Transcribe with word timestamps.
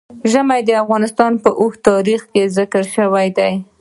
ژمی 0.31 0.61
د 0.65 0.69
افغانستان 0.83 1.31
په 1.43 1.49
اوږده 1.59 1.83
تاریخ 1.89 2.21
کې 2.31 2.43
ذکر 2.57 2.83
شوی 2.95 3.27
دی. 3.37 3.53